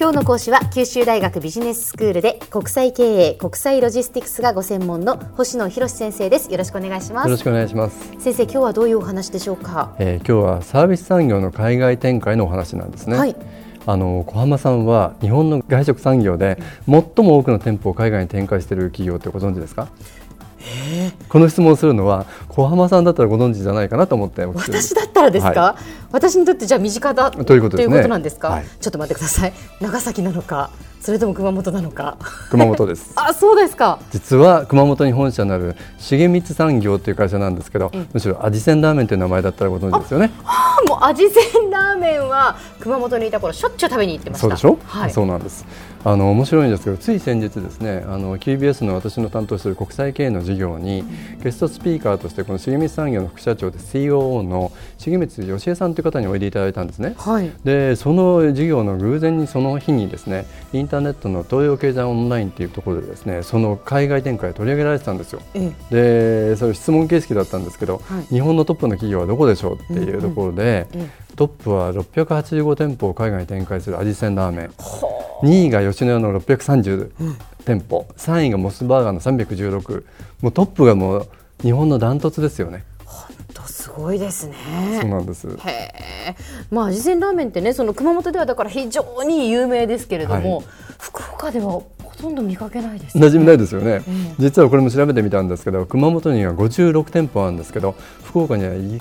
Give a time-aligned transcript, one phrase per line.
[0.00, 6.50] 今日の講師は九州大学ビジネススクールで国際経営国際ロジスティクスがご専門の星野博先生です。
[6.50, 7.26] よろしくお願いします。
[7.26, 8.10] よろしくお願いします。
[8.18, 13.36] 先生今日はどういうお話でしょうか、えー、今日はサービス産業の海外展開のお話なんですねはい。
[13.84, 16.56] あの小浜さんは日本の外食産業で
[16.86, 19.88] 最も多くの店舗を海外に展開している企業ってご存知ですか？
[21.30, 29.52] この質問をするのは小浜さんだったらご存知じゃないかなと思って私だったらですか、はい、私にとってじゃあ身近だということ、ね,、いうことなんですか、はい、ちょっと待ってください。
[29.80, 32.18] 長崎なのかそれとも熊本なのか？
[32.50, 33.12] 熊本です。
[33.16, 33.98] あそうですか。
[34.10, 40.30] 実は熊本に本社のある重光産業という会社なんですけど、うん、むしろ味仙ラーメンという名前だったらご存知ですよね。
[40.44, 44.42] ああもう味仙ラーメンは熊本にいた頃しょっちゅう食べに行ってました。
[44.42, 45.64] そうでしょ、はい、そうなんです。
[46.02, 65.42] あの面白いんですけどつい先日ですねあの QBS の私の担当している国際経営の事業に、うん、ゲストスピーカーとしてこの重光産業の副社長で COO の重光義恵さんと方においでいただいたんですね、はい、でその事業の偶然にその日にですねインターネットの東洋経済オンラインというところでですねその海外展開取り上げられてたんですよ、
[65.90, 71.00] でそれ質問形式だったんですけど、はい、日本のトップの企業はどこでしょうっていうところで、うん。
[71.00, 74.70] うん、トップは685店舗を海外に展開する味仙ラーメン。
[75.42, 77.10] 2位が吉野家の630
[77.64, 80.04] 店舗、うん、3位がモスバーガーの316
[80.42, 81.28] もうトップがもう
[81.62, 82.84] 日本のダントツですよね。
[83.70, 84.54] すごいですね。
[85.00, 85.48] そうなんです。
[85.48, 86.36] へえ。
[86.70, 90.66] まあ味仙ラーメンってね、その熊本ではだから非常に有名ですけれども、はい、
[90.98, 91.84] 福岡ではほ
[92.18, 93.26] とんど見かけないです、ね。
[93.26, 94.02] 馴染みないですよね、
[94.38, 99.00] 実はこれも調べてみたんですけど、熊本には56店舗あるんですけど、福岡には1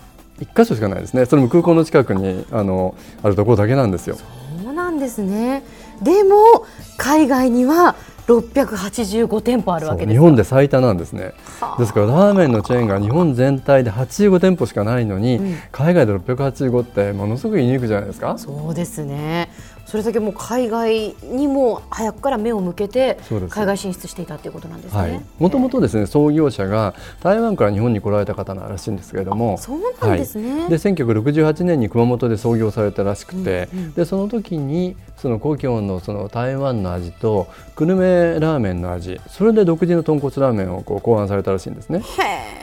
[0.56, 1.26] 箇所しかないですね。
[1.26, 4.16] それも空港の近くにあのあるところだけなんですよ。
[4.16, 5.64] そうなんですね。
[6.02, 6.66] でも
[6.98, 7.96] 海外には
[8.30, 11.34] 685店舗あるわけ日本で最多なんですね。
[11.80, 18.38] ですからラーメンのチェーンが日本全体で85店舗しかないのに、うん、海外で685ってものすごくユニークじゃないですか。
[18.38, 19.50] そうですね
[19.90, 23.18] それだけもう海外にも早くから目を向けて
[23.50, 25.26] 海外進出していたということなんですね。
[25.40, 30.62] もともとですね創業者が台湾から日本に来られた方らしいんですけれども、そうなんですね。
[30.62, 42.00] はい、で1968年に熊本で創業されたらしくて、うんうん、でその時にその故郷のその台湾の味と久留米ラーメンの味、それで独自の豚骨ラーメンをこう考案されたらしいんですね。
[42.00, 42.59] へー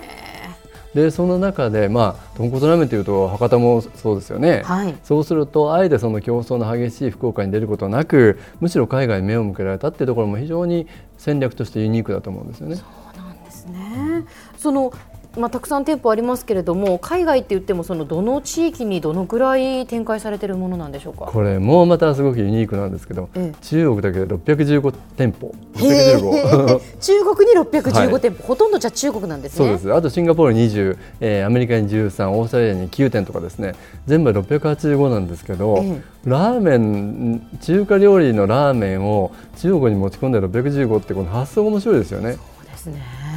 [0.96, 10.86] でその中で、まあ、豚骨ラーメンというと博多もそうですよね、はい、そうするとあえてその競争の激しい福岡に出ることなくむしろ海外に目を向けられたっていうところも非常に
[11.18, 12.76] 戦略としてユニークだと思うんですよね。
[12.76, 14.24] そうなんですね。
[14.56, 14.90] その
[15.36, 21.26] まあ、たくさん店舗ありますけれども海外って言ってもそのどの地域にどのくらい展開されているものなんでしょうか？
[21.26, 25.54] これもまたすごくユニークなんですけど、ええ、中国だけで615店舗。
[25.76, 29.66] 中国に615店舗、はい、ほとんどじゃ中国なんですね。
[29.66, 29.92] そうです。
[29.92, 33.75] あとシンガポール20、えー、アメリカに13オーストラリアに9店とかですね。
[34.06, 42.32] 全部685なんですけど、え、ラーメン中華料理のラーメンを中国に持ち込んで615ってこの発想が面白いですよね。
[42.32, 42.86] そうです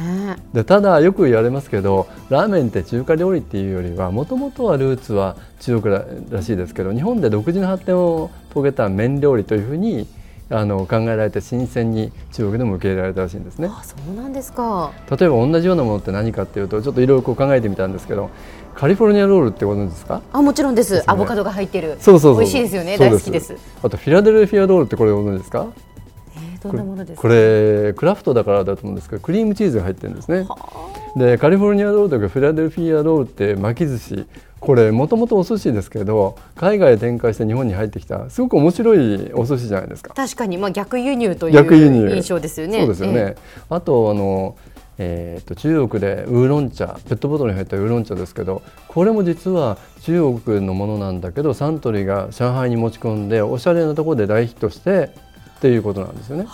[0.00, 0.36] ね。
[0.52, 5.94] でただよく言われますけどラーメンって中華料理っていうよりはもともとはルーツは中国
[6.30, 10.06] らしいですけど日本で独自の発展を遂げた麺料理というふうに
[10.52, 13.68] あの考えられて新鮮に中国でも受け入れられたらしいんですね。
[13.70, 14.90] あそうなんですか。
[15.08, 18.30] 例えば同じようなものって何かっていうとちょっといろいろ考えてみたんですけど
[18.74, 20.22] カリフォルニアロールってご存知ですか？
[20.32, 21.98] あもちろんです、ね、アボカドが入ってる。
[22.00, 22.98] そうそうそう美味しいですよね。
[22.98, 23.54] 大好きです。
[23.80, 25.68] あとフィラデルフィアロールってこれご存知ですか？
[26.62, 27.22] どんなものですか？
[27.22, 30.46] これクラフトだからだと思うんですけどクリームチーズが入ってるんですね。
[31.16, 34.26] でカリフォルニアロールとかフィラデルフィアロールって巻き寿司
[34.60, 40.14] これもともとお寿司ですけど海外で展開して日本に入ってきたすごく面白いお寿司じゃないですか。
[40.14, 42.78] 確かに、まあ、逆輸入という印象ですよね。
[42.80, 43.36] そうですよね、ええ、
[43.70, 44.56] あとあの
[45.02, 55.08] えーと、中国でウーロン茶ペットボトルに入ったウーロン茶ですけどこれも実は中国のものなんだけどサントリーが上海に持ち込んでおしゃれなところで大ヒットして
[55.60, 56.46] っていうことなんですよね。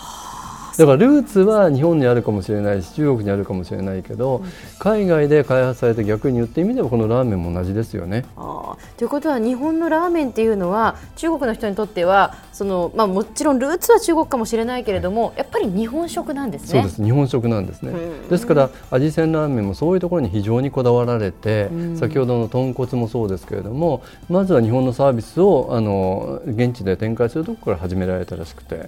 [0.77, 8.25] だからルーツは日本にあるかもしれないし中国にあるかもしれないけど、うん、海外で開発されて逆に言ってみればこのラーメンも同じですよね。
[8.35, 16.79] あということは日本のラーメンっていうのは中国の人にとってはその、まあ、もちろんルーツは中国かもしれないけれどもやっぱり日本食なんですね。
[16.79, 17.93] そうです日本食なんですね。
[18.29, 28.87] ですから味仙ラーメンもそういうところに非常にこだわられて、先ほどの豚骨もそうですけれどもまずは日本のサービスをあの現地で展開するところから始められたらしくて。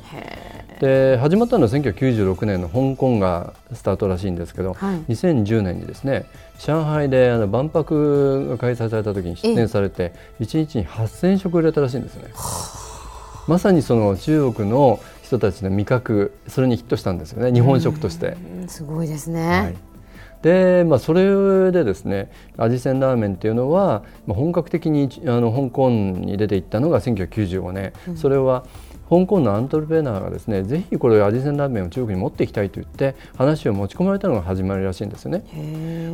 [0.79, 6.25] で始まったのは1996年の香港がスタートらしいんですけど、はい、2010年にですね
[6.59, 12.25] 上海であの万博が開催された時に出展されて1日に8000食売れたらしいんですね。
[13.47, 18.37] まさにその中国の人たちの味覚それにヒットしたんですよね日本食として。
[18.67, 19.75] すごいですね、はい。
[20.41, 28.65] でまあ、それでですね味仙ラーメンっていうのは、まあ、本格的にあの香港に出ていったのが1995年、うん、それは
[29.09, 35.43] 香港のアントレプレナーがですねぜひこれ味仙ラーメンを中国に持っていきたいと言って話を持ち込まれたのが始まりらしいんですよね。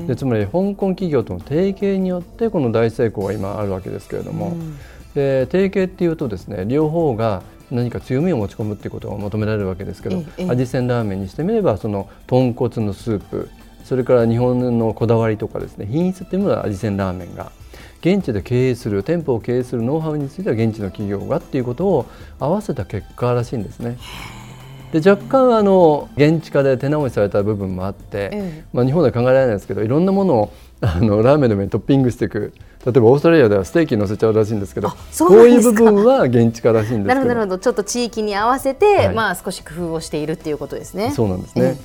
[0.08, 4.78] でつまり香港企業との提携によってこの大成功が今あるわけですけれども、うん、
[5.14, 13.50] で提携っていうとですね両方が何か強みを持ち込むっていうことが求められるわけですけど、味仙ラーメンにしてみればその豚骨のスープ
[13.84, 17.52] それから日本のこだわりとかですね品質っていうものは味仙ラーメンが
[18.02, 22.06] 現地で経営する店舗を経営するノウハウについては現地の企業がっていうことを
[22.40, 23.98] 合わせた結果らしいんですね。
[24.92, 32.54] で若干あの現地化で手直しされた部分もあって、まあ、日本では考えられないですけどいろんなものをあのラーメンの上にトッピングしていく
[32.86, 34.96] 例えばオーストラリアではステーキ乗せちゃうらしいんですけどこ
[35.30, 37.58] ういう部分は現地化らしいんですけどなるほど。
[37.58, 41.12] ちょっと地域に合わせて、はい、まあ、少し工夫をしているっていうことですね。
[41.12, 41.78] そうなんですね、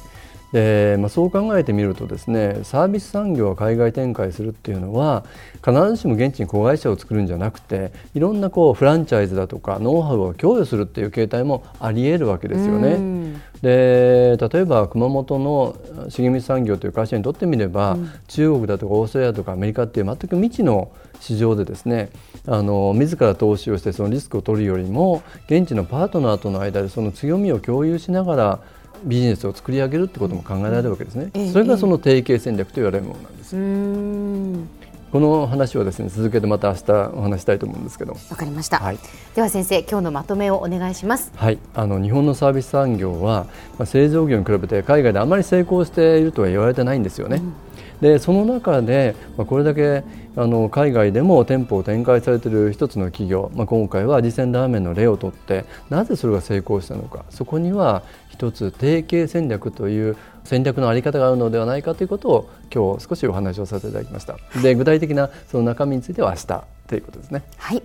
[0.52, 5.24] でまあ、そう考えてみるとですねサービス産業を海外展開するっていうのは
[5.64, 13.20] 必ずしも現地に子会社を作るんじゃなくていろんなこうフランチャイズだとかノウハウを供与するっていう形態もありえるわけですよね。
[13.62, 15.76] で例えば熊本の
[16.08, 22.08] 茂み産業という会社にとってみれば、うん、中国だとかオーストラリアとかアメリカっていう全く未知の市場でですね
[22.46, 28.60] あの自ら投資をしてそのリスクを取るよりも現地のパートナーとの間でその強みを共有しながら
[29.04, 34.80] ビジネスを作り上げるってことも考えられるわけですね、それがその提携戦略と言われるものなんです。
[35.10, 38.12] この話はですね続けてまた明日お話したいと思うんですけど。
[38.12, 38.98] わかりました、はい、
[39.34, 41.32] では先生今日のまとめをお願いします。
[41.34, 41.58] はい。
[41.74, 47.52] あの日本のサービス産業は、まあ、製造業に比べて海外であまり成功しているとは言われてないんですよね、うん
[48.00, 50.04] でその中で、まあ、これだけ
[50.36, 57.24] あの海外でも店舗を展開されている一つの企業、まあ、今回は味仙ラーメンの例をとってなぜそれが成功したのか。
[57.30, 64.36] そこには一つ提携戦略という戦略の在り方があるのではないかということを今日少しお話をさせていただきました。
[64.62, 66.64] で具体的なその中身については明日。
[66.90, 67.44] ということですね。
[67.56, 67.82] はい。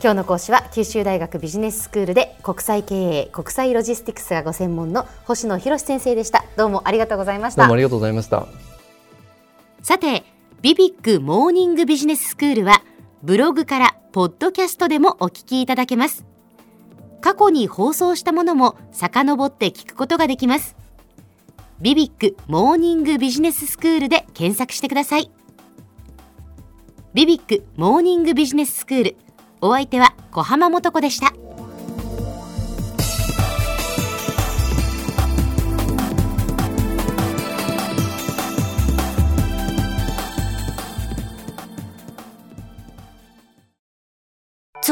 [0.00, 6.44] 今日の講師は九州大学ビジネススクールで国際経営国際ロジスティクスがご専門の星野博先生でした。
[6.56, 7.62] どうもありがとうございました。
[7.62, 8.75] どうもありがとうございました
[9.86, 10.24] さて
[10.62, 12.82] ビビックモーニングビジネススクールは
[13.22, 16.26] ブログからポッドキャストでもお聞きいただけます。
[17.20, 20.74] 過去に放送したものも遡って聞くことができます。
[21.80, 25.30] ビビックモーニングビジネススクールで検索してください。
[27.14, 29.16] ビビックモーニングビジネススクール
[29.60, 31.32] お相手は小浜もとこでした。